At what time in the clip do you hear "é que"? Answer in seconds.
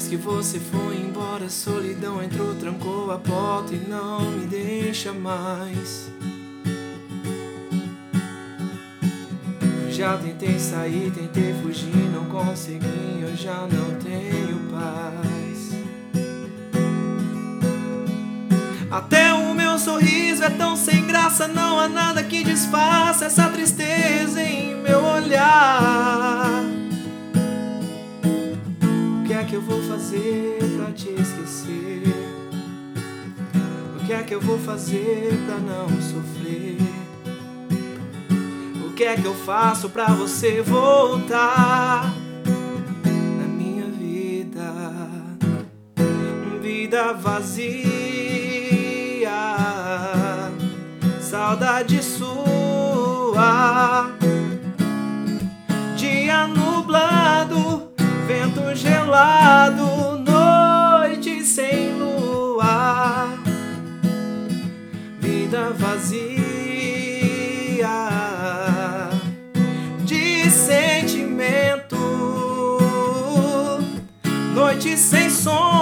34.12-34.32, 39.02-39.24